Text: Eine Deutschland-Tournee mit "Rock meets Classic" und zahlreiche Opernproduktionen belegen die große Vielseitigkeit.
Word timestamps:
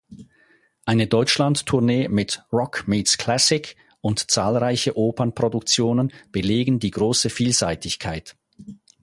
Eine 0.83 1.05
Deutschland-Tournee 1.05 2.07
mit 2.07 2.41
"Rock 2.51 2.87
meets 2.87 3.19
Classic" 3.19 3.75
und 4.01 4.31
zahlreiche 4.31 4.97
Opernproduktionen 4.97 6.11
belegen 6.31 6.79
die 6.79 6.89
große 6.89 7.29
Vielseitigkeit. 7.29 8.35